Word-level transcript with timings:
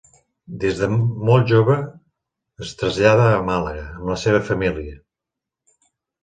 Des 0.61 0.77
de 0.83 0.87
molt 1.27 1.45
jove 1.51 1.75
es 2.65 2.71
trasllada 2.79 3.27
a 3.35 3.45
Màlaga 3.51 3.85
amb 3.91 4.09
la 4.15 4.17
seva 4.23 4.41
família. 4.49 4.99